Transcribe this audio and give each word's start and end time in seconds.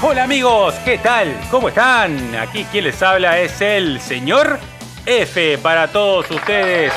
Hola 0.00 0.22
amigos, 0.22 0.76
¿qué 0.84 0.98
tal? 0.98 1.36
¿Cómo 1.50 1.70
están? 1.70 2.32
Aquí 2.36 2.64
quien 2.70 2.84
les 2.84 3.02
habla 3.02 3.40
es 3.40 3.60
el 3.60 4.00
señor 4.00 4.60
F 5.04 5.58
para 5.58 5.88
todos 5.88 6.30
ustedes. 6.30 6.92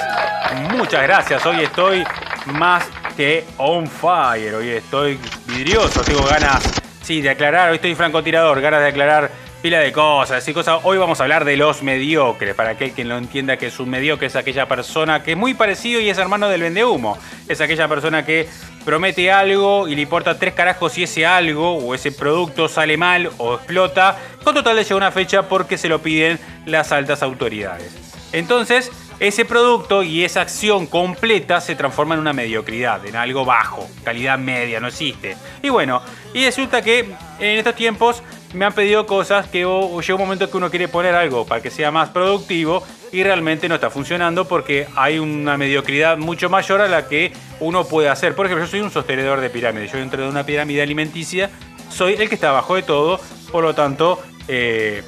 Muchas 0.69 1.01
gracias, 1.01 1.43
hoy 1.47 1.61
estoy 1.61 2.03
más 2.45 2.87
que 3.17 3.43
on 3.57 3.87
fire, 3.87 4.53
hoy 4.53 4.69
estoy 4.69 5.19
vidrioso, 5.47 6.01
tengo 6.01 6.21
ganas, 6.21 6.61
sí, 7.01 7.21
de 7.21 7.31
aclarar, 7.31 7.71
hoy 7.71 7.77
estoy 7.77 7.95
francotirador, 7.95 8.61
ganas 8.61 8.81
de 8.81 8.89
aclarar 8.89 9.31
pila 9.61 9.79
de 9.79 9.91
cosas 9.91 10.47
y 10.47 10.53
cosas. 10.53 10.79
Hoy 10.83 10.97
vamos 10.97 11.19
a 11.19 11.23
hablar 11.23 11.45
de 11.45 11.55
los 11.55 11.83
mediocres. 11.83 12.55
Para 12.55 12.71
aquel 12.71 12.93
que 12.93 13.03
no 13.03 13.17
entienda 13.17 13.57
que 13.57 13.67
es 13.67 13.79
un 13.79 13.89
mediocre, 13.89 14.25
es 14.25 14.35
aquella 14.35 14.67
persona 14.67 15.21
que 15.21 15.31
es 15.31 15.37
muy 15.37 15.53
parecido 15.53 16.01
y 16.01 16.09
es 16.09 16.17
hermano 16.17 16.49
del 16.49 16.61
vendehumo. 16.61 17.17
Es 17.47 17.61
aquella 17.61 17.87
persona 17.87 18.25
que 18.25 18.49
promete 18.83 19.31
algo 19.31 19.87
y 19.87 19.95
le 19.95 20.01
importa 20.01 20.39
tres 20.39 20.55
carajos 20.55 20.93
si 20.93 21.03
ese 21.03 21.27
algo 21.27 21.77
o 21.77 21.93
ese 21.93 22.11
producto 22.11 22.67
sale 22.67 22.97
mal 22.97 23.29
o 23.37 23.55
explota, 23.55 24.17
con 24.43 24.55
total 24.55 24.75
de 24.75 24.83
llegar 24.83 24.97
una 24.97 25.11
fecha 25.11 25.47
porque 25.47 25.77
se 25.77 25.89
lo 25.89 26.01
piden 26.01 26.39
las 26.65 26.91
altas 26.91 27.21
autoridades. 27.21 27.95
Entonces, 28.33 28.91
ese 29.19 29.45
producto 29.45 30.01
y 30.01 30.23
esa 30.23 30.41
acción 30.41 30.87
completa 30.87 31.61
se 31.61 31.75
transforma 31.75 32.15
en 32.15 32.21
una 32.21 32.33
mediocridad, 32.33 33.05
en 33.05 33.15
algo 33.15 33.45
bajo, 33.45 33.87
calidad 34.03 34.39
media, 34.39 34.79
no 34.79 34.87
existe. 34.87 35.37
Y 35.61 35.69
bueno, 35.69 36.01
y 36.33 36.43
resulta 36.45 36.81
que 36.81 37.01
en 37.39 37.57
estos 37.57 37.75
tiempos 37.75 38.23
me 38.53 38.65
han 38.65 38.73
pedido 38.73 39.05
cosas 39.05 39.47
que 39.47 39.59
llega 39.59 40.15
un 40.15 40.19
momento 40.19 40.49
que 40.49 40.57
uno 40.57 40.69
quiere 40.69 40.87
poner 40.87 41.15
algo 41.15 41.45
para 41.45 41.61
que 41.61 41.71
sea 41.71 41.91
más 41.91 42.09
productivo 42.09 42.83
y 43.11 43.23
realmente 43.23 43.69
no 43.69 43.75
está 43.75 43.89
funcionando 43.89 44.45
porque 44.45 44.87
hay 44.95 45.19
una 45.19 45.57
mediocridad 45.57 46.17
mucho 46.17 46.49
mayor 46.49 46.81
a 46.81 46.87
la 46.87 47.07
que 47.07 47.31
uno 47.59 47.85
puede 47.85 48.09
hacer. 48.09 48.35
Por 48.35 48.45
ejemplo, 48.45 48.65
yo 48.65 48.71
soy 48.71 48.81
un 48.81 48.91
sostenedor 48.91 49.39
de 49.41 49.49
pirámide, 49.49 49.87
yo 49.87 49.97
dentro 49.97 50.23
de 50.23 50.29
una 50.29 50.45
pirámide 50.45 50.81
alimenticia 50.81 51.49
soy 51.89 52.13
el 52.13 52.29
que 52.29 52.35
está 52.35 52.49
abajo 52.49 52.75
de 52.75 52.83
todo, 52.83 53.19
por 53.51 53.63
lo 53.63 53.75
tanto 53.75 54.19
eh, 54.47 55.03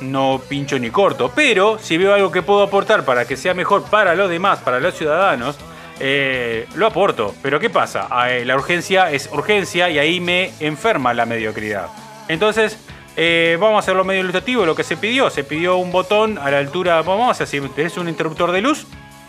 no 0.00 0.40
pincho 0.48 0.78
ni 0.78 0.90
corto. 0.90 1.30
Pero 1.34 1.78
si 1.78 1.96
veo 1.96 2.14
algo 2.14 2.30
que 2.30 2.42
puedo 2.42 2.62
aportar 2.62 3.04
para 3.04 3.24
que 3.24 3.36
sea 3.36 3.54
mejor 3.54 3.84
para 3.84 4.14
los 4.14 4.28
demás, 4.28 4.58
para 4.60 4.80
los 4.80 4.94
ciudadanos, 4.94 5.56
eh, 6.00 6.66
lo 6.74 6.86
aporto. 6.86 7.34
Pero 7.42 7.60
¿qué 7.60 7.70
pasa? 7.70 8.08
Ah, 8.10 8.30
eh, 8.30 8.44
la 8.44 8.56
urgencia 8.56 9.10
es 9.10 9.28
urgencia 9.32 9.88
y 9.90 9.98
ahí 9.98 10.20
me 10.20 10.52
enferma 10.60 11.14
la 11.14 11.26
mediocridad. 11.26 11.88
Entonces, 12.28 12.78
eh, 13.16 13.56
vamos 13.60 13.76
a 13.76 13.78
hacerlo 13.80 14.04
medio 14.04 14.20
ilustrativo, 14.20 14.64
lo 14.64 14.74
que 14.74 14.84
se 14.84 14.96
pidió. 14.96 15.30
Se 15.30 15.44
pidió 15.44 15.76
un 15.76 15.92
botón 15.92 16.38
a 16.38 16.50
la 16.50 16.58
altura, 16.58 17.02
vamos 17.02 17.40
a 17.40 17.44
decir, 17.44 17.68
tenés 17.74 17.96
un 17.96 18.08
interruptor 18.08 18.52
de 18.52 18.62
luz 18.62 18.86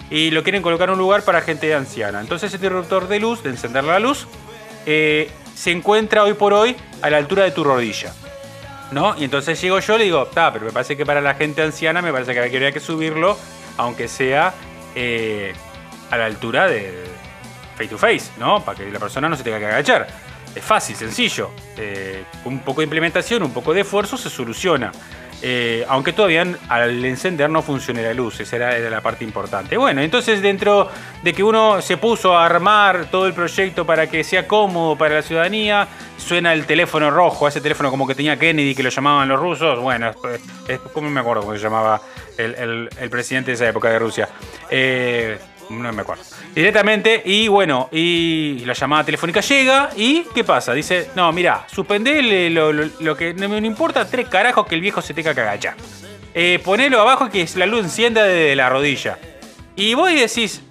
y 0.10 0.32
lo 0.32 0.44
quieren 0.44 0.62
colocar 0.62 0.90
en 0.90 0.94
un 0.94 1.00
lugar 1.00 1.24
para 1.24 1.42
gente 1.42 1.74
anciana. 1.74 2.22
Entonces 2.22 2.48
ese 2.48 2.58
interruptor 2.58 3.08
de 3.08 3.20
luz, 3.20 3.44
de 3.44 3.50
encender 3.50 3.84
la 3.84 4.00
luz, 4.00 4.28
eh, 4.86 5.30
se 5.56 5.72
encuentra 5.72 6.24
hoy 6.24 6.34
por 6.34 6.54
hoy 6.54 6.76
a 7.02 7.10
la 7.10 7.18
altura 7.18 7.44
de 7.44 7.52
tu 7.52 7.64
rodilla. 7.64 8.14
¿No? 8.92 9.16
Y 9.18 9.24
entonces 9.24 9.60
llego 9.60 9.80
yo 9.80 9.96
y 9.96 9.98
le 9.98 10.04
digo, 10.04 10.30
pero 10.32 10.66
me 10.66 10.72
parece 10.72 10.96
que 10.96 11.04
para 11.04 11.20
la 11.20 11.34
gente 11.34 11.64
anciana 11.64 12.04
me 12.04 12.12
parece 12.12 12.34
que 12.34 12.40
habría 12.40 12.72
que 12.72 12.80
subirlo, 12.80 13.40
aunque 13.78 14.08
sea 14.08 14.54
eh, 14.94 15.54
a 16.12 16.18
la 16.18 16.26
altura 16.26 16.68
de 16.68 17.06
face 17.76 17.88
to 17.88 17.98
face, 17.98 18.30
¿no? 18.38 18.64
Para 18.64 18.78
que 18.78 18.92
la 18.92 19.00
persona 19.00 19.28
no 19.28 19.36
se 19.36 19.44
tenga 19.44 19.58
que 19.58 19.66
agachar. 19.66 20.08
Es 20.56 20.64
fácil, 20.64 20.96
sencillo. 20.96 21.52
Eh, 21.78 22.24
un 22.46 22.60
poco 22.60 22.82
de 22.82 22.86
implementación, 22.86 23.44
un 23.44 23.54
poco 23.54 23.74
de 23.74 23.82
esfuerzo 23.82 24.18
se 24.18 24.30
soluciona. 24.30 24.92
Eh, 25.46 25.84
aunque 25.90 26.14
todavía 26.14 26.46
al 26.70 27.04
encender 27.04 27.50
no 27.50 27.62
funcione 27.62 28.02
la 28.02 28.14
luz, 28.14 28.40
esa 28.40 28.56
era, 28.56 28.90
la 28.90 29.02
parte 29.02 29.26
importante. 29.26 29.76
Bueno, 29.76 30.02
entonces 30.02 30.42
dentro 30.42 30.90
de 31.22 31.34
que 31.34 31.44
uno 31.44 31.82
se 31.82 31.98
puso 31.98 32.38
a 32.38 32.46
armar 32.46 33.08
todo 33.12 33.28
el 33.28 33.34
proyecto 33.34 33.86
para 33.86 34.08
que 34.08 34.24
sea 34.24 34.48
cómodo 34.48 34.98
para 34.98 35.16
la 35.16 35.22
ciudadanía, 35.22 35.86
suena 36.18 36.54
el 36.54 36.66
teléfono 36.66 37.12
rojo, 37.12 37.46
ese 37.46 37.60
teléfono 37.60 37.92
como 37.92 38.08
que 38.08 38.16
tenía 38.16 38.40
Kennedy, 38.40 38.74
que 38.74 38.84
lo 38.84 38.90
llamaban 38.90 39.28
los 39.28 39.38
rusos, 39.38 39.80
bueno, 39.82 40.12
es, 40.70 40.80
como 40.94 41.10
me 41.10 41.20
acuerdo 41.20 41.42
cómo 41.42 41.54
se 41.56 41.62
llamaba 41.62 42.00
el, 42.38 42.90
el, 42.98 43.10
presidente 43.10 43.52
de 43.52 43.56
esa 43.56 43.68
época 43.68 43.90
de 43.90 44.00
Rusia. 44.00 44.30
Eh, 44.70 45.38
no 45.70 45.94
me 45.94 46.02
acuerdo. 46.02 46.24
Directamente, 46.54 47.22
y 47.26 47.48
bueno, 47.48 47.90
y 47.92 48.64
la 48.66 48.74
llamada 48.74 49.04
telefónica 49.04 49.42
llega, 49.42 49.90
y 49.96 50.24
¿qué 50.34 50.44
pasa? 50.44 50.74
Dice, 50.74 51.10
no, 51.16 51.32
mira, 51.32 51.66
suspendele 51.72 52.50
lo, 52.50 53.18
que 53.18 53.34
no 53.34 53.50
me 53.50 53.58
importa, 53.66 54.08
tres 54.08 54.28
carajos 54.30 54.68
que 54.68 54.76
el 54.76 54.82
viejo 54.82 55.02
se 55.02 55.14
tenga 55.14 55.34
que 55.34 55.42
agachar. 55.42 55.76
Eh, 56.34 56.60
ponelo 56.64 57.00
abajo 57.00 57.30
que 57.30 57.48
la 57.56 57.66
luz 57.66 57.84
encienda 57.84 58.24
desde 58.24 58.56
la 58.56 58.70
rodilla. 58.70 59.20
Y 59.76 59.94
vos 59.94 60.12
decís, 60.12 60.62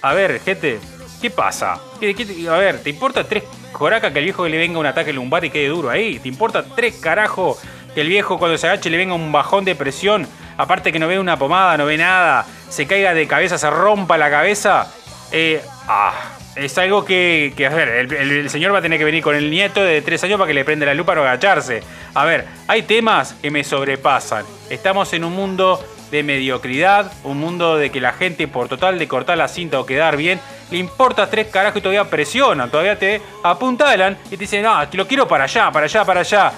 a 0.00 0.14
ver, 0.14 0.40
gente, 0.40 0.80
¿qué 1.20 1.30
pasa? 1.30 1.74
a 1.74 2.56
ver, 2.56 2.82
¿te 2.82 2.90
importa 2.90 3.24
tres 3.24 3.44
coracas 3.72 4.12
que 4.12 4.18
el 4.18 4.24
viejo 4.24 4.46
le 4.48 4.58
venga 4.58 4.78
un 4.78 4.86
ataque 4.86 5.12
lumbar 5.12 5.44
y 5.44 5.50
quede 5.50 5.68
duro 5.68 5.90
ahí? 5.90 6.18
¿Te 6.18 6.28
importa 6.28 6.64
tres 6.64 6.96
carajos 6.96 7.58
que 7.94 8.00
el 8.00 8.08
viejo 8.08 8.38
cuando 8.38 8.56
se 8.58 8.66
agache 8.66 8.90
le 8.90 8.96
venga 8.96 9.14
un 9.14 9.32
bajón 9.32 9.64
de 9.64 9.74
presión? 9.74 10.26
Aparte 10.56 10.92
que 10.92 10.98
no 10.98 11.08
ve 11.08 11.18
una 11.18 11.38
pomada, 11.38 11.76
no 11.76 11.86
ve 11.86 11.96
nada 11.96 12.46
se 12.72 12.86
caiga 12.86 13.12
de 13.12 13.26
cabeza, 13.26 13.58
se 13.58 13.68
rompa 13.68 14.16
la 14.16 14.30
cabeza, 14.30 14.90
eh, 15.30 15.62
ah, 15.88 16.14
es 16.56 16.78
algo 16.78 17.04
que, 17.04 17.52
a 17.70 17.74
ver, 17.74 17.88
el, 17.90 18.48
señor 18.48 18.72
va 18.72 18.78
a 18.78 18.82
tener 18.82 18.98
que 18.98 19.04
venir 19.04 19.22
con 19.22 19.36
el 19.36 19.50
nieto 19.50 19.84
de 19.84 20.00
tres 20.00 20.24
años 20.24 20.38
para 20.38 20.48
que 20.48 20.54
le 20.54 20.64
prenda 20.64 20.86
la 20.86 20.94
luz 20.94 21.04
para 21.04 21.20
agacharse. 21.20 21.82
A 22.14 22.24
ver, 22.24 22.46
hay 22.68 22.82
temas 22.82 23.34
que 23.34 23.50
me 23.50 23.62
sobrepasan. 23.62 24.46
Estamos 24.70 25.12
en 25.12 25.24
un 25.24 25.34
mundo 25.34 25.84
de 26.10 26.22
mediocridad, 26.22 27.12
un 27.24 27.38
mundo 27.38 27.76
de 27.76 27.90
que 27.90 28.00
la 28.00 28.14
gente 28.14 28.48
por 28.48 28.68
total 28.68 28.98
de 28.98 29.06
cortar 29.06 29.36
la 29.36 29.48
cinta 29.48 29.78
o 29.78 29.84
quedar 29.84 30.16
bien, 30.16 30.40
le 30.70 30.78
importa 30.78 31.28
tres 31.28 31.48
carajos 31.48 31.78
y 31.78 31.82
todavía 31.82 32.08
presionan, 32.08 32.70
todavía 32.70 32.98
te 32.98 33.20
apuntalan 33.42 34.16
y 34.26 34.30
te 34.30 34.36
dicen, 34.38 34.62
no, 34.62 34.88
te 34.88 34.96
lo 34.96 35.06
quiero 35.06 35.28
para 35.28 35.44
allá, 35.44 35.70
para 35.70 35.84
allá, 35.84 36.04
para 36.06 36.20
allá. 36.20 36.52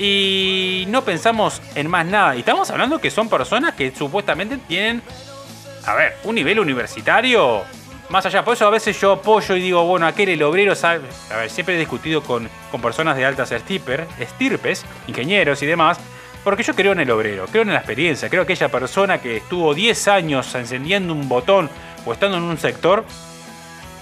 Y 0.00 0.84
no 0.88 1.04
pensamos 1.04 1.62
en 1.76 1.88
más 1.88 2.06
nada. 2.06 2.34
Y 2.34 2.40
estamos 2.40 2.68
hablando 2.70 3.00
que 3.00 3.10
son 3.10 3.28
personas 3.28 3.74
que 3.74 3.92
supuestamente 3.94 4.58
tienen 4.58 5.02
a 5.86 5.94
ver, 5.94 6.16
un 6.24 6.34
nivel 6.34 6.60
universitario, 6.60 7.62
más 8.08 8.26
allá, 8.26 8.44
por 8.44 8.54
eso 8.54 8.66
a 8.66 8.70
veces 8.70 9.00
yo 9.00 9.12
apoyo 9.12 9.56
y 9.56 9.60
digo, 9.60 9.84
bueno, 9.84 10.06
aquel 10.06 10.28
el 10.30 10.42
obrero 10.42 10.74
sabe, 10.74 11.02
a 11.32 11.36
ver, 11.36 11.50
siempre 11.50 11.76
he 11.76 11.78
discutido 11.78 12.22
con, 12.22 12.48
con 12.70 12.80
personas 12.80 13.16
de 13.16 13.24
altas 13.24 13.52
estirpes, 13.52 14.84
ingenieros 15.06 15.62
y 15.62 15.66
demás, 15.66 15.98
porque 16.42 16.62
yo 16.62 16.74
creo 16.74 16.92
en 16.92 17.00
el 17.00 17.10
obrero, 17.10 17.46
creo 17.50 17.62
en 17.62 17.68
la 17.68 17.76
experiencia, 17.76 18.28
creo 18.28 18.46
que 18.46 18.54
aquella 18.54 18.70
persona 18.70 19.20
que 19.20 19.38
estuvo 19.38 19.74
10 19.74 20.08
años 20.08 20.54
encendiendo 20.54 21.12
un 21.12 21.28
botón 21.28 21.70
o 22.04 22.12
estando 22.12 22.38
en 22.38 22.44
un 22.44 22.58
sector, 22.58 23.04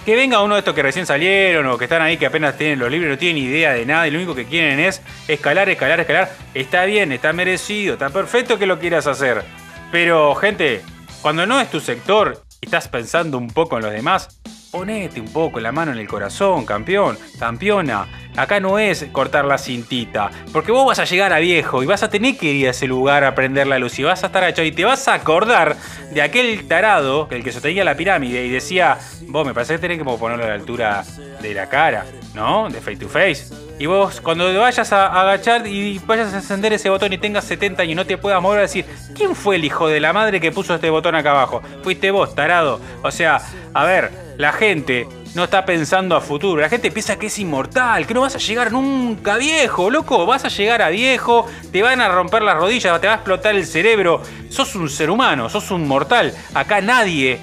que 0.05 0.15
venga 0.15 0.41
uno 0.41 0.55
de 0.55 0.59
estos 0.59 0.73
que 0.73 0.81
recién 0.81 1.05
salieron 1.05 1.67
o 1.67 1.77
que 1.77 1.83
están 1.83 2.01
ahí 2.01 2.17
que 2.17 2.25
apenas 2.25 2.57
tienen 2.57 2.79
los 2.79 2.89
libros, 2.89 3.11
no 3.11 3.17
tienen 3.17 3.43
idea 3.43 3.73
de 3.73 3.85
nada 3.85 4.07
y 4.07 4.11
lo 4.11 4.17
único 4.17 4.33
que 4.33 4.45
quieren 4.45 4.79
es 4.79 5.01
escalar, 5.27 5.69
escalar, 5.69 5.99
escalar. 5.99 6.31
Está 6.53 6.85
bien, 6.85 7.11
está 7.11 7.33
merecido, 7.33 7.93
está 7.93 8.09
perfecto 8.09 8.57
que 8.57 8.65
lo 8.65 8.79
quieras 8.79 9.05
hacer. 9.05 9.43
Pero, 9.91 10.33
gente, 10.35 10.81
cuando 11.21 11.45
no 11.45 11.59
es 11.59 11.69
tu 11.69 11.79
sector 11.79 12.41
y 12.61 12.65
estás 12.65 12.87
pensando 12.87 13.37
un 13.37 13.47
poco 13.47 13.77
en 13.77 13.83
los 13.83 13.91
demás, 13.91 14.39
ponete 14.71 15.19
un 15.19 15.27
poco 15.27 15.59
la 15.59 15.71
mano 15.71 15.91
en 15.91 15.97
el 15.97 16.07
corazón, 16.07 16.65
campeón, 16.65 17.17
campeona. 17.37 18.07
Acá 18.39 18.61
no 18.61 18.79
es 18.79 19.05
cortar 19.11 19.43
la 19.43 19.57
cintita, 19.57 20.31
porque 20.53 20.71
vos 20.71 20.85
vas 20.87 20.97
a 20.99 21.03
llegar 21.03 21.33
a 21.33 21.39
viejo 21.39 21.83
y 21.83 21.85
vas 21.85 22.03
a 22.03 22.09
tener 22.09 22.37
que 22.37 22.53
ir 22.53 22.67
a 22.67 22.71
ese 22.71 22.87
lugar 22.87 23.25
a 23.25 23.35
prender 23.35 23.67
la 23.67 23.77
luz 23.79 23.99
y 23.99 24.03
vas 24.03 24.23
a 24.23 24.27
estar 24.27 24.45
hecho 24.45 24.63
y 24.63 24.71
te 24.71 24.85
vas 24.85 25.09
a 25.09 25.15
acordar 25.15 25.75
de 26.13 26.21
aquel 26.21 26.65
tarado, 26.65 27.27
el 27.31 27.43
que 27.43 27.51
sostenía 27.51 27.83
la 27.83 27.95
pirámide 27.95 28.45
y 28.45 28.49
decía, 28.49 28.97
vos 29.27 29.45
me 29.45 29.53
parece 29.53 29.73
que 29.73 29.79
tenés 29.79 29.97
que 29.97 30.05
ponerlo 30.05 30.45
a 30.45 30.47
la 30.47 30.53
altura 30.53 31.03
de 31.41 31.53
la 31.53 31.67
cara, 31.67 32.05
¿no? 32.33 32.69
De 32.69 32.79
face 32.79 32.95
to 32.95 33.09
face. 33.09 33.53
Y 33.77 33.87
vos, 33.87 34.21
cuando 34.21 34.57
vayas 34.57 34.93
a 34.93 35.07
agachar 35.21 35.67
y 35.67 35.99
vayas 35.99 36.33
a 36.33 36.37
encender 36.37 36.71
ese 36.71 36.89
botón 36.89 37.11
y 37.11 37.17
tengas 37.17 37.43
70 37.43 37.81
años 37.81 37.91
y 37.91 37.95
no 37.95 38.05
te 38.05 38.17
puedas 38.17 38.41
mover, 38.41 38.59
a 38.59 38.61
decir, 38.61 38.85
¿quién 39.15 39.35
fue 39.35 39.57
el 39.57 39.65
hijo 39.65 39.89
de 39.89 39.99
la 39.99 40.13
madre 40.13 40.39
que 40.39 40.53
puso 40.53 40.73
este 40.75 40.89
botón 40.89 41.15
acá 41.15 41.31
abajo? 41.31 41.61
Fuiste 41.83 42.09
vos, 42.11 42.35
tarado. 42.35 42.79
O 43.03 43.11
sea, 43.11 43.41
a 43.73 43.83
ver, 43.83 44.11
la 44.37 44.53
gente 44.53 45.07
no 45.35 45.43
está 45.43 45.65
pensando 45.65 46.15
a 46.15 46.21
futuro. 46.21 46.61
La 46.61 46.69
gente 46.69 46.91
piensa 46.91 47.17
que 47.17 47.27
es 47.27 47.39
inmortal, 47.39 48.07
que 48.07 48.13
no 48.13 48.21
vas 48.21 48.35
a 48.35 48.39
llegar 48.39 48.71
nunca 48.71 49.37
viejo, 49.37 49.89
loco. 49.89 50.25
Vas 50.25 50.45
a 50.45 50.49
llegar 50.49 50.81
a 50.81 50.89
viejo, 50.89 51.45
te 51.71 51.81
van 51.81 52.01
a 52.01 52.09
romper 52.09 52.41
las 52.41 52.57
rodillas, 52.57 52.99
te 52.99 53.07
va 53.07 53.13
a 53.13 53.15
explotar 53.17 53.55
el 53.55 53.65
cerebro. 53.65 54.21
Sos 54.49 54.75
un 54.75 54.89
ser 54.89 55.09
humano, 55.09 55.49
sos 55.49 55.71
un 55.71 55.87
mortal. 55.87 56.33
Acá 56.53 56.81
nadie 56.81 57.39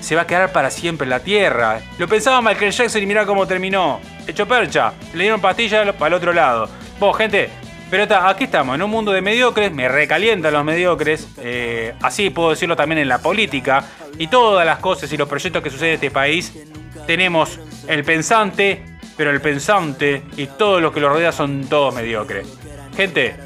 se 0.00 0.14
va 0.14 0.22
a 0.22 0.26
quedar 0.26 0.52
para 0.52 0.70
siempre 0.70 1.04
en 1.04 1.10
la 1.10 1.20
tierra. 1.20 1.80
Lo 1.98 2.06
pensaba 2.06 2.40
Michael 2.40 2.72
Jackson 2.72 3.02
y 3.02 3.06
mira 3.06 3.26
cómo 3.26 3.46
terminó. 3.46 4.00
Hecho 4.26 4.46
percha. 4.46 4.92
Le 5.14 5.24
dieron 5.24 5.40
pastillas 5.40 5.92
para 5.94 6.08
el 6.08 6.14
otro 6.14 6.32
lado. 6.32 6.68
Vos, 6.98 7.16
gente, 7.16 7.50
pero 7.90 8.02
está, 8.02 8.28
aquí 8.28 8.44
estamos, 8.44 8.74
en 8.74 8.82
un 8.82 8.90
mundo 8.90 9.12
de 9.12 9.20
mediocres, 9.20 9.70
me 9.72 9.88
recalientan 9.88 10.52
los 10.52 10.64
mediocres, 10.64 11.28
eh, 11.38 11.94
así 12.02 12.30
puedo 12.30 12.50
decirlo 12.50 12.74
también 12.74 12.98
en 12.98 13.08
la 13.08 13.18
política, 13.18 13.84
y 14.18 14.26
todas 14.26 14.66
las 14.66 14.78
cosas 14.78 15.12
y 15.12 15.16
los 15.16 15.28
proyectos 15.28 15.62
que 15.62 15.70
suceden 15.70 15.90
en 15.90 15.94
este 15.94 16.10
país, 16.10 16.52
tenemos 17.06 17.58
el 17.88 18.04
pensante, 18.04 18.82
pero 19.16 19.30
el 19.30 19.40
pensante 19.40 20.22
y 20.36 20.46
todo 20.46 20.80
lo 20.80 20.92
que 20.92 21.00
lo 21.00 21.08
rodea 21.08 21.32
son 21.32 21.66
todos 21.68 21.94
mediocres. 21.94 22.46
Gente, 22.96 23.36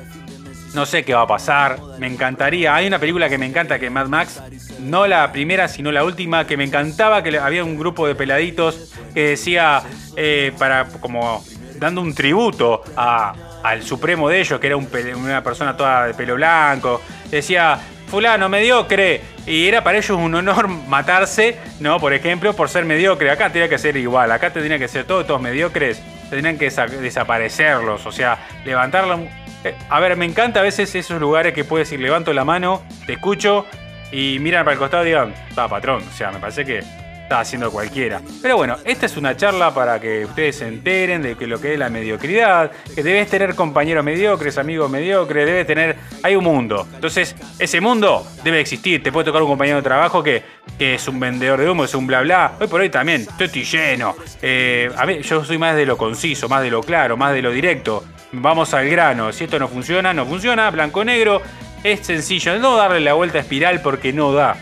no 0.74 0.86
sé 0.86 1.04
qué 1.04 1.14
va 1.14 1.22
a 1.22 1.26
pasar, 1.26 1.78
me 1.98 2.06
encantaría, 2.06 2.74
hay 2.74 2.86
una 2.86 2.98
película 2.98 3.28
que 3.28 3.38
me 3.38 3.46
encanta 3.46 3.78
que 3.78 3.86
es 3.86 3.92
Mad 3.92 4.06
Max, 4.06 4.40
no 4.80 5.06
la 5.06 5.32
primera, 5.32 5.68
sino 5.68 5.90
la 5.90 6.04
última, 6.04 6.46
que 6.46 6.56
me 6.56 6.64
encantaba, 6.64 7.22
que 7.22 7.36
había 7.38 7.64
un 7.64 7.76
grupo 7.76 8.06
de 8.06 8.14
peladitos 8.14 8.92
que 9.14 9.30
decía, 9.30 9.82
eh, 10.16 10.52
para 10.58 10.86
como 10.86 11.44
dando 11.80 12.00
un 12.00 12.14
tributo 12.14 12.84
al 12.96 13.82
supremo 13.82 14.28
de 14.28 14.40
ellos, 14.40 14.60
que 14.60 14.68
era 14.68 14.76
una 14.76 15.42
persona 15.42 15.76
toda 15.76 16.06
de 16.06 16.14
pelo 16.14 16.34
blanco. 16.34 17.00
Decía, 17.30 17.78
fulano, 18.06 18.48
mediocre. 18.48 19.20
Y 19.50 19.66
era 19.66 19.82
para 19.82 19.98
ellos 19.98 20.16
un 20.16 20.32
honor 20.32 20.68
matarse, 20.68 21.56
¿no? 21.80 21.98
Por 21.98 22.14
ejemplo, 22.14 22.54
por 22.54 22.68
ser 22.68 22.84
mediocre. 22.84 23.32
Acá 23.32 23.50
tenía 23.50 23.68
que 23.68 23.78
ser 23.78 23.96
igual, 23.96 24.30
acá 24.30 24.52
tendría 24.52 24.78
que 24.78 24.86
ser 24.86 25.06
todos, 25.06 25.26
todos 25.26 25.42
mediocres, 25.42 26.00
tendrían 26.30 26.56
que 26.56 26.70
desaparecerlos, 26.70 28.06
o 28.06 28.12
sea, 28.12 28.38
levantarla. 28.64 29.18
Eh, 29.64 29.74
a 29.88 29.98
ver, 29.98 30.16
me 30.16 30.24
encanta 30.24 30.60
a 30.60 30.62
veces 30.62 30.94
esos 30.94 31.20
lugares 31.20 31.52
que 31.52 31.64
puedes 31.64 31.88
decir, 31.88 32.00
levanto 32.00 32.32
la 32.32 32.44
mano, 32.44 32.84
te 33.06 33.14
escucho 33.14 33.66
y 34.12 34.38
miran 34.38 34.64
para 34.64 34.74
el 34.74 34.78
costado 34.78 35.02
y 35.02 35.06
digan, 35.06 35.34
está 35.48 35.66
patrón. 35.66 36.04
O 36.08 36.16
sea, 36.16 36.30
me 36.30 36.38
parece 36.38 36.64
que 36.64 36.84
está 37.30 37.40
haciendo 37.42 37.70
cualquiera. 37.70 38.20
Pero 38.42 38.56
bueno, 38.56 38.76
esta 38.84 39.06
es 39.06 39.16
una 39.16 39.36
charla 39.36 39.72
para 39.72 40.00
que 40.00 40.24
ustedes 40.24 40.56
se 40.56 40.66
enteren 40.66 41.22
de 41.22 41.36
que 41.36 41.46
lo 41.46 41.60
que 41.60 41.74
es 41.74 41.78
la 41.78 41.88
mediocridad, 41.88 42.72
que 42.92 43.04
debes 43.04 43.30
tener 43.30 43.54
compañeros 43.54 44.04
mediocres, 44.04 44.58
amigos 44.58 44.90
mediocres, 44.90 45.46
debes 45.46 45.64
tener... 45.64 45.96
Hay 46.24 46.34
un 46.34 46.42
mundo. 46.42 46.88
Entonces, 46.92 47.36
ese 47.60 47.80
mundo 47.80 48.26
debe 48.42 48.58
existir. 48.58 49.00
Te 49.00 49.12
puede 49.12 49.26
tocar 49.26 49.42
un 49.42 49.48
compañero 49.48 49.76
de 49.76 49.82
trabajo 49.84 50.24
que, 50.24 50.42
que 50.76 50.96
es 50.96 51.06
un 51.06 51.20
vendedor 51.20 51.60
de 51.60 51.70
humo, 51.70 51.84
es 51.84 51.94
un 51.94 52.04
bla 52.04 52.22
bla. 52.22 52.54
Hoy 52.58 52.66
por 52.66 52.80
hoy 52.80 52.90
también, 52.90 53.24
estoy 53.38 53.62
lleno. 53.62 54.16
Eh, 54.42 54.90
a 54.96 55.06
mí, 55.06 55.20
yo 55.22 55.44
soy 55.44 55.56
más 55.56 55.76
de 55.76 55.86
lo 55.86 55.96
conciso, 55.96 56.48
más 56.48 56.62
de 56.62 56.70
lo 56.70 56.82
claro, 56.82 57.16
más 57.16 57.32
de 57.32 57.42
lo 57.42 57.52
directo. 57.52 58.02
Vamos 58.32 58.74
al 58.74 58.88
grano. 58.90 59.30
Si 59.30 59.44
esto 59.44 59.56
no 59.60 59.68
funciona, 59.68 60.12
no 60.12 60.26
funciona. 60.26 60.68
Blanco 60.72 61.04
negro. 61.04 61.42
Es 61.84 62.00
sencillo. 62.00 62.58
No 62.58 62.76
darle 62.76 62.98
la 62.98 63.12
vuelta 63.12 63.38
a 63.38 63.42
espiral 63.42 63.82
porque 63.82 64.12
no 64.12 64.32
da. 64.32 64.56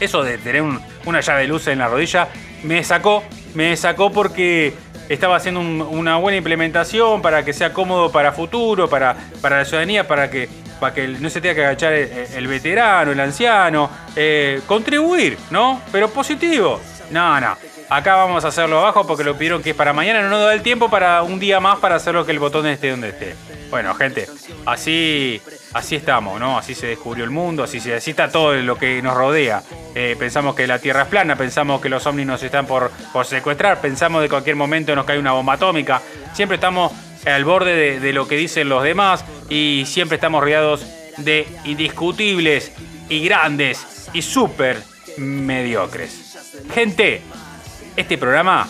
Eso 0.00 0.22
de 0.22 0.38
tener 0.38 0.64
una 1.04 1.20
llave 1.20 1.42
de 1.42 1.48
luz 1.48 1.66
en 1.68 1.78
la 1.78 1.88
rodilla 1.88 2.28
me 2.62 2.82
sacó, 2.82 3.22
me 3.54 3.76
sacó 3.76 4.10
porque 4.10 4.74
estaba 5.08 5.36
haciendo 5.36 5.60
una 5.60 6.16
buena 6.16 6.38
implementación 6.38 7.20
para 7.20 7.44
que 7.44 7.52
sea 7.52 7.72
cómodo 7.72 8.10
para 8.10 8.32
futuro, 8.32 8.88
para, 8.88 9.16
para 9.42 9.58
la 9.58 9.64
ciudadanía, 9.64 10.08
para 10.08 10.30
que, 10.30 10.48
para 10.78 10.94
que 10.94 11.08
no 11.08 11.28
se 11.28 11.40
tenga 11.40 11.54
que 11.54 11.64
agachar 11.64 11.92
el, 11.92 12.46
veterano, 12.46 13.12
el 13.12 13.20
anciano, 13.20 13.90
eh, 14.16 14.60
contribuir, 14.66 15.36
¿no? 15.50 15.82
Pero 15.92 16.08
positivo. 16.10 16.80
No, 17.10 17.40
no. 17.40 17.56
Acá 17.88 18.14
vamos 18.14 18.44
a 18.44 18.48
hacerlo 18.48 18.78
abajo 18.78 19.04
porque 19.04 19.24
lo 19.24 19.34
pidieron 19.34 19.62
que 19.62 19.70
es 19.70 19.76
para 19.76 19.92
mañana, 19.92 20.22
no 20.22 20.30
nos 20.30 20.42
da 20.42 20.54
el 20.54 20.62
tiempo 20.62 20.88
para 20.88 21.24
un 21.24 21.40
día 21.40 21.58
más 21.58 21.80
para 21.80 21.96
hacerlo 21.96 22.24
que 22.24 22.30
el 22.30 22.38
botón 22.38 22.66
esté 22.68 22.90
donde 22.90 23.08
esté. 23.08 23.34
Bueno, 23.68 23.94
gente, 23.94 24.28
así 24.64 25.42
así 25.72 25.96
estamos, 25.96 26.38
¿no? 26.40 26.58
Así 26.58 26.74
se 26.74 26.88
descubrió 26.88 27.24
el 27.24 27.30
mundo, 27.30 27.62
así, 27.64 27.78
así 27.92 28.10
está 28.10 28.30
todo 28.30 28.54
lo 28.54 28.76
que 28.76 29.02
nos 29.02 29.14
rodea. 29.14 29.62
Eh, 29.94 30.16
pensamos 30.18 30.54
que 30.54 30.66
la 30.66 30.78
Tierra 30.78 31.02
es 31.02 31.08
plana, 31.08 31.36
pensamos 31.36 31.80
que 31.80 31.88
los 31.88 32.06
ovnis 32.06 32.26
nos 32.26 32.42
están 32.42 32.66
por, 32.66 32.90
por 33.12 33.26
secuestrar, 33.26 33.80
pensamos 33.80 34.22
de 34.22 34.28
cualquier 34.28 34.56
momento 34.56 34.94
nos 34.94 35.04
cae 35.04 35.18
una 35.18 35.32
bomba 35.32 35.54
atómica. 35.54 36.00
Siempre 36.32 36.56
estamos 36.56 36.92
al 37.26 37.44
borde 37.44 38.00
de, 38.00 38.12
lo 38.12 38.26
que 38.26 38.36
dicen 38.36 38.68
los 38.68 38.82
demás 38.82 39.24
y 39.48 39.84
siempre 39.86 40.16
estamos 40.16 40.42
rodeados 40.42 40.86
de 41.18 41.46
indiscutibles 41.64 42.72
y 43.08 43.24
grandes 43.24 44.08
y 44.12 44.22
súper 44.22 44.82
mediocres. 45.18 46.38
Gente, 46.72 47.22
este 47.96 48.16
programa 48.16 48.68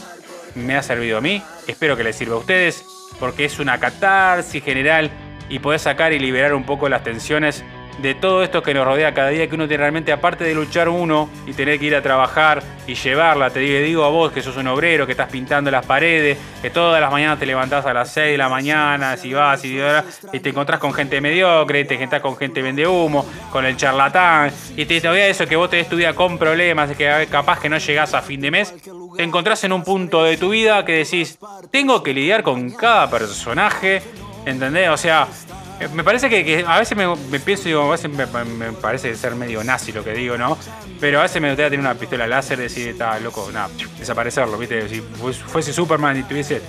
me 0.55 0.77
ha 0.77 0.83
servido 0.83 1.19
a 1.19 1.21
mí, 1.21 1.43
espero 1.67 1.97
que 1.97 2.05
les 2.05 2.17
sirva 2.17 2.37
a 2.37 2.39
ustedes, 2.39 2.85
porque 3.19 3.45
es 3.45 3.59
una 3.59 3.79
catarsis 3.79 4.65
general 4.65 5.11
y 5.49 5.59
podés 5.59 5.83
sacar 5.83 6.13
y 6.13 6.19
liberar 6.19 6.55
un 6.55 6.65
poco 6.65 6.89
las 6.89 7.05
tensiones 7.05 7.63
de 7.99 8.15
todo 8.15 8.43
esto 8.43 8.63
que 8.63 8.73
nos 8.73 8.85
rodea 8.85 9.13
cada 9.13 9.29
día, 9.29 9.49
que 9.49 9.55
uno 9.55 9.69
tiene 9.69 9.83
realmente, 9.83 10.13
aparte 10.13 10.45
de 10.45 10.55
luchar 10.55 10.89
uno 10.89 11.29
y 11.47 11.53
tener 11.53 11.79
que 11.79 11.87
ir 11.87 11.95
a 11.95 12.03
trabajar 12.03 12.63
y 12.87 12.95
llevarla, 12.95 13.51
te 13.51 13.61
digo, 13.61 14.05
a 14.05 14.09
vos 14.09 14.33
que 14.33 14.43
sos 14.43 14.57
un 14.57 14.67
obrero, 14.69 15.07
que 15.07 15.13
estás 15.13 15.31
pintando 15.31 15.71
las 15.71 15.85
paredes, 15.85 16.39
que 16.63 16.71
todas 16.71 17.01
las 17.01 17.11
mañanas 17.11 17.39
te 17.39 17.47
levantás 17.47 17.87
a 17.87 17.93
las 17.93 18.13
6 18.13 18.33
de 18.33 18.39
la 18.39 18.49
mañana, 18.49 19.17
si 19.17 19.33
vas 19.33 19.65
y, 19.65 19.79
te 20.41 20.49
encontrás 20.49 20.81
con 20.81 20.93
gente 20.93 21.21
mediocre, 21.21 21.85
te 21.85 21.95
encontrás 21.95 22.23
con 22.23 22.37
gente 22.37 22.63
vende 22.63 22.87
humo, 22.87 23.27
con 23.53 23.65
el 23.65 23.77
charlatán, 23.77 24.51
y 24.77 24.87
te 24.87 25.01
todavía 25.01 25.27
eso 25.29 25.47
que 25.47 25.57
vos 25.57 25.71
te 25.71 25.81
estudias 25.81 26.15
con 26.15 26.39
problemas, 26.39 26.91
que 26.97 27.29
capaz 27.31 27.61
que 27.61 27.69
no 27.69 27.79
llegás 27.79 28.15
a 28.15 28.23
fin 28.23 28.41
de 28.41 28.51
mes, 28.51 28.75
te 29.17 29.23
encontrás 29.23 29.63
en 29.65 29.73
un 29.73 29.85
punto 29.85 30.25
de 30.25 30.37
tu 30.37 30.51
vida 30.51 30.85
que 30.85 30.93
decís, 30.93 31.39
tengo 31.71 32.03
que 32.03 32.15
lidiar 32.15 32.43
con 32.43 32.71
cada 32.71 33.11
personaje 33.11 34.03
¿Entendés? 34.47 34.89
O 34.89 34.97
sea, 34.97 35.29
me 35.94 36.05
parece 36.05 36.29
que, 36.29 36.65
a 36.67 36.79
veces 36.79 36.97
me, 36.97 37.41
pienso, 37.41 37.65
digo, 37.65 37.82
a 37.82 37.91
veces 37.93 38.11
me, 38.11 38.27
parece 38.73 39.15
ser 39.17 39.35
medio 39.35 39.65
nazi 39.65 39.93
lo 39.93 40.05
que 40.05 40.12
digo, 40.12 40.37
¿no? 40.37 40.59
Pero 41.00 41.21
a 41.21 41.23
veces 41.23 41.41
me 41.41 41.49
gustaría 41.49 41.71
tener 41.71 41.81
una 41.81 41.94
pistola 41.94 42.27
láser 42.27 42.59
y 42.59 42.62
decir, 42.62 42.88
está 42.88 43.19
loco, 43.19 43.49
nada, 43.53 43.71
desaparecerlo, 43.99 44.59
¿viste? 44.59 44.88
Si 44.88 45.00
fuese 45.00 45.73
Superman 45.73 46.19
y 46.19 46.23
tuviese 46.25 46.61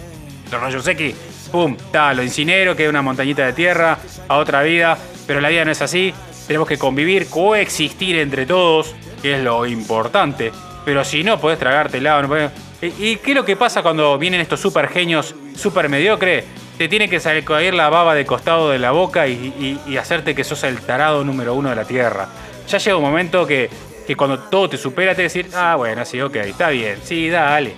los 0.51 0.61
rayos 0.61 0.87
X, 0.87 1.15
pum, 1.51 1.75
está, 1.77 2.13
lo 2.13 2.23
incinero, 2.23 2.75
queda 2.75 2.89
una 2.89 3.01
montañita 3.01 3.45
de 3.45 3.53
tierra, 3.53 3.97
a 4.27 4.37
otra 4.37 4.63
vida, 4.63 4.97
pero 5.27 5.41
la 5.41 5.49
vida 5.49 5.65
no 5.65 5.71
es 5.71 5.81
así. 5.81 6.13
Tenemos 6.47 6.67
que 6.67 6.77
convivir, 6.77 7.27
coexistir 7.27 8.17
entre 8.17 8.45
todos, 8.45 8.95
que 9.21 9.35
es 9.35 9.43
lo 9.43 9.65
importante. 9.65 10.51
Pero 10.83 11.03
si 11.03 11.23
no, 11.23 11.39
podés 11.39 11.59
tragártela. 11.59 12.21
No 12.21 12.51
¿Y 12.81 13.17
qué 13.17 13.31
es 13.31 13.35
lo 13.35 13.45
que 13.45 13.55
pasa 13.55 13.83
cuando 13.83 14.17
vienen 14.17 14.41
estos 14.41 14.59
super 14.59 14.89
genios, 14.89 15.35
super 15.55 15.87
mediocres? 15.87 16.45
Te 16.81 16.89
tiene 16.89 17.07
que 17.07 17.19
salir 17.19 17.75
la 17.75 17.89
baba 17.89 18.15
de 18.15 18.25
costado 18.25 18.71
de 18.71 18.79
la 18.79 18.89
boca 18.89 19.27
y, 19.27 19.77
hacerte 19.99 20.33
que 20.33 20.43
sos 20.43 20.63
el 20.63 20.81
tarado 20.81 21.23
número 21.23 21.53
uno 21.53 21.69
de 21.69 21.75
la 21.75 21.85
Tierra. 21.85 22.27
Ya 22.67 22.79
llega 22.79 22.97
un 22.97 23.03
momento 23.03 23.45
que, 23.45 23.69
cuando 24.17 24.39
todo 24.39 24.67
te 24.67 24.77
supera, 24.77 25.13
te 25.13 25.21
decir, 25.21 25.47
ah, 25.53 25.75
bueno, 25.75 26.03
sí, 26.05 26.19
ok, 26.19 26.37
está 26.37 26.69
bien, 26.69 26.97
sí, 27.03 27.29
dale, 27.29 27.75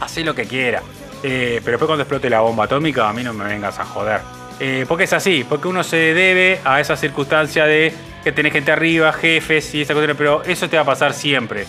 haz 0.00 0.16
lo 0.16 0.34
que 0.34 0.46
quiera. 0.46 0.82
Eh, 1.22 1.60
pero 1.64 1.74
después 1.74 1.86
cuando 1.86 2.02
explote 2.02 2.28
la 2.28 2.40
bomba 2.40 2.64
atómica, 2.64 3.08
a 3.08 3.12
mí 3.12 3.22
no 3.22 3.32
me 3.32 3.44
vengas 3.44 3.78
a 3.78 3.84
joder. 3.84 4.20
Eh, 4.58 4.86
porque 4.88 5.04
es 5.04 5.12
así, 5.12 5.46
porque 5.48 5.68
uno 5.68 5.84
se 5.84 5.96
debe 5.96 6.58
a 6.64 6.80
esa 6.80 6.96
circunstancia 6.96 7.64
de 7.64 7.94
que 8.24 8.32
tenés 8.32 8.52
gente 8.52 8.72
arriba, 8.72 9.12
jefes 9.12 9.72
y 9.76 9.82
esa 9.82 9.94
cosa, 9.94 10.14
pero 10.14 10.42
eso 10.42 10.68
te 10.68 10.74
va 10.74 10.82
a 10.82 10.86
pasar 10.86 11.14
siempre. 11.14 11.64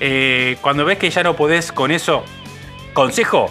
Eh, 0.00 0.58
cuando 0.60 0.84
ves 0.84 0.98
que 0.98 1.08
ya 1.08 1.22
no 1.22 1.34
podés 1.34 1.72
con 1.72 1.90
eso, 1.90 2.26
consejo, 2.92 3.50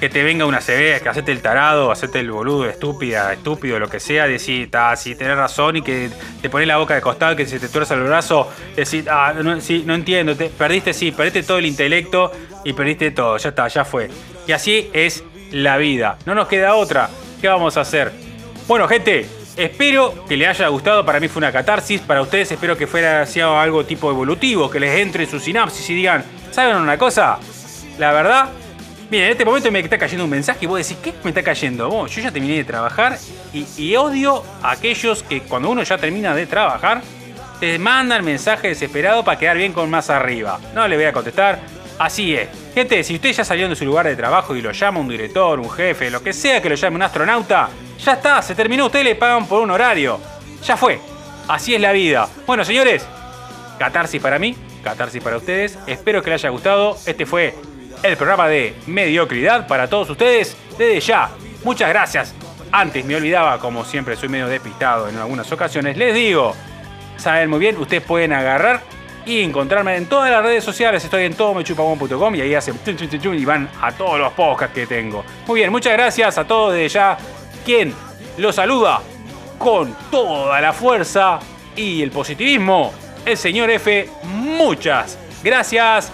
que 0.00 0.08
te 0.08 0.22
venga 0.22 0.46
una 0.46 0.60
CB, 0.60 1.02
que 1.02 1.08
hacete 1.10 1.30
el 1.30 1.42
tarado, 1.42 1.92
hacete 1.92 2.20
el 2.20 2.30
boludo, 2.30 2.64
estúpida, 2.64 3.34
estúpido, 3.34 3.78
lo 3.78 3.90
que 3.90 4.00
sea, 4.00 4.26
decir, 4.26 4.70
ah, 4.72 4.96
si 4.96 5.14
tenés 5.14 5.36
razón 5.36 5.76
y 5.76 5.82
que 5.82 6.08
te 6.40 6.48
pones 6.48 6.66
la 6.66 6.78
boca 6.78 6.94
de 6.94 7.02
costado, 7.02 7.36
que 7.36 7.44
se 7.44 7.60
te 7.60 7.68
tuerza 7.68 7.94
el 7.94 8.04
brazo, 8.04 8.50
decir, 8.74 9.04
ah, 9.10 9.34
no, 9.34 9.60
sí, 9.60 9.84
no 9.86 9.94
entiendo, 9.94 10.34
te, 10.34 10.48
perdiste, 10.48 10.94
sí, 10.94 11.12
perdiste 11.12 11.42
todo 11.42 11.58
el 11.58 11.66
intelecto 11.66 12.32
y 12.64 12.72
perdiste 12.72 13.10
todo, 13.10 13.36
ya 13.36 13.50
está, 13.50 13.68
ya 13.68 13.84
fue. 13.84 14.08
Y 14.46 14.52
así 14.52 14.88
es 14.94 15.22
la 15.52 15.76
vida, 15.76 16.16
no 16.24 16.34
nos 16.34 16.48
queda 16.48 16.76
otra, 16.76 17.10
¿qué 17.42 17.48
vamos 17.48 17.76
a 17.76 17.82
hacer? 17.82 18.10
Bueno, 18.66 18.88
gente, 18.88 19.26
espero 19.58 20.24
que 20.26 20.38
les 20.38 20.48
haya 20.48 20.68
gustado, 20.68 21.04
para 21.04 21.20
mí 21.20 21.28
fue 21.28 21.40
una 21.40 21.52
catarsis, 21.52 22.00
para 22.00 22.22
ustedes 22.22 22.50
espero 22.50 22.74
que 22.74 22.86
fuera 22.86 23.26
algo 23.60 23.84
tipo 23.84 24.10
evolutivo, 24.10 24.70
que 24.70 24.80
les 24.80 24.98
entre 24.98 25.24
en 25.24 25.30
su 25.30 25.38
sinapsis 25.38 25.90
y 25.90 25.94
digan, 25.94 26.24
¿saben 26.52 26.76
una 26.76 26.96
cosa? 26.96 27.38
La 27.98 28.12
verdad, 28.12 28.48
Bien, 29.10 29.24
en 29.24 29.32
este 29.32 29.44
momento 29.44 29.72
me 29.72 29.80
está 29.80 29.98
cayendo 29.98 30.22
un 30.22 30.30
mensaje 30.30 30.60
y 30.62 30.66
vos 30.68 30.78
decís, 30.78 30.96
¿qué 31.02 31.12
me 31.24 31.30
está 31.30 31.42
cayendo? 31.42 32.06
yo 32.06 32.22
ya 32.22 32.30
terminé 32.30 32.58
de 32.58 32.64
trabajar 32.64 33.18
y, 33.52 33.96
odio 33.96 34.44
a 34.62 34.70
aquellos 34.70 35.24
que 35.24 35.40
cuando 35.40 35.68
uno 35.68 35.82
ya 35.82 35.98
termina 35.98 36.32
de 36.32 36.46
trabajar, 36.46 37.02
te 37.58 37.76
mandan 37.80 38.24
mensaje 38.24 38.68
desesperado 38.68 39.24
para 39.24 39.36
quedar 39.36 39.56
bien 39.56 39.72
con 39.72 39.90
más 39.90 40.10
arriba. 40.10 40.60
No 40.76 40.86
le 40.86 40.94
voy 40.94 41.06
a 41.06 41.12
contestar. 41.12 41.58
Así 41.98 42.36
es. 42.36 42.48
Gente, 42.72 43.02
si 43.02 43.16
usted 43.16 43.32
ya 43.32 43.44
salió 43.44 43.68
de 43.68 43.74
su 43.74 43.84
lugar 43.84 44.06
de 44.06 44.14
trabajo 44.14 44.54
y 44.54 44.62
lo 44.62 44.70
llama 44.70 45.00
un 45.00 45.08
director, 45.08 45.58
un 45.58 45.70
jefe, 45.70 46.08
lo 46.08 46.22
que 46.22 46.32
sea 46.32 46.62
que 46.62 46.68
lo 46.68 46.76
llame 46.76 46.94
un 46.94 47.02
astronauta, 47.02 47.68
ya 47.98 48.12
está, 48.12 48.40
se 48.42 48.54
terminó. 48.54 48.86
Ustedes 48.86 49.04
le 49.04 49.16
pagan 49.16 49.44
por 49.46 49.60
un 49.60 49.72
horario. 49.72 50.20
Ya 50.64 50.76
fue. 50.76 51.00
Así 51.48 51.74
es 51.74 51.80
la 51.80 51.90
vida. 51.90 52.28
Bueno, 52.46 52.64
señores, 52.64 53.04
catarsis 53.76 54.22
para 54.22 54.38
mí, 54.38 54.54
catarsis 54.84 55.20
para 55.20 55.36
ustedes. 55.36 55.76
Espero 55.88 56.22
que 56.22 56.30
les 56.30 56.44
haya 56.44 56.50
gustado. 56.50 56.96
Este 57.06 57.26
fue 57.26 57.54
el 58.02 58.16
programa 58.16 58.48
de 58.48 58.74
mediocridad 58.86 59.66
para 59.66 59.88
todos 59.88 60.10
ustedes 60.10 60.56
desde 60.78 61.00
ya. 61.00 61.30
Muchas 61.64 61.88
gracias. 61.88 62.34
Antes 62.72 63.04
me 63.04 63.16
olvidaba, 63.16 63.58
como 63.58 63.84
siempre 63.84 64.16
soy 64.16 64.28
medio 64.28 64.46
despistado 64.46 65.08
en 65.08 65.16
algunas 65.16 65.50
ocasiones, 65.50 65.96
les 65.96 66.14
digo, 66.14 66.54
saben 67.16 67.50
muy 67.50 67.58
bien, 67.58 67.76
ustedes 67.76 68.02
pueden 68.02 68.32
agarrar 68.32 68.82
y 69.26 69.42
encontrarme 69.42 69.96
en 69.96 70.06
todas 70.06 70.30
las 70.30 70.42
redes 70.42 70.64
sociales. 70.64 71.04
Estoy 71.04 71.24
en 71.24 71.34
todomechupabón.com 71.34 72.34
y 72.34 72.40
ahí 72.40 72.54
hacen 72.54 72.78
y 72.86 73.44
van 73.44 73.68
a 73.80 73.92
todos 73.92 74.18
los 74.18 74.32
podcasts 74.32 74.74
que 74.74 74.86
tengo. 74.86 75.24
Muy 75.46 75.60
bien, 75.60 75.70
muchas 75.70 75.92
gracias 75.92 76.38
a 76.38 76.44
todos 76.44 76.72
desde 76.72 76.88
ya. 76.88 77.18
Quien 77.64 77.92
los 78.38 78.54
saluda 78.54 79.00
con 79.58 79.94
toda 80.10 80.60
la 80.60 80.72
fuerza 80.72 81.38
y 81.76 82.02
el 82.02 82.10
positivismo, 82.10 82.92
el 83.26 83.36
señor 83.36 83.70
F. 83.70 84.08
Muchas 84.22 85.18
gracias. 85.42 86.12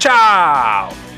Tchau! 0.00 1.09